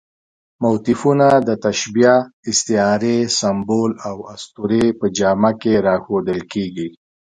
موتیفونه 0.61 1.27
د 1.47 1.49
تشبیه، 1.65 2.15
استعارې، 2.49 3.17
سمبول 3.39 3.91
او 4.09 4.17
اسطورې 4.33 4.85
په 4.99 5.05
جامه 5.17 5.51
کې 5.61 5.73
راښودل 5.87 6.39
کېږي. 6.53 6.87